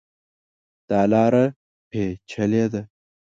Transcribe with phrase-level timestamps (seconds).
[0.89, 1.45] دا لاره
[1.89, 2.81] پېچلې ده.